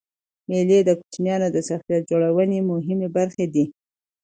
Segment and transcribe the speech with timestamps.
[0.49, 3.65] مېلې د کوچنيانو د شخصیت جوړنوني مهمي برخي دي.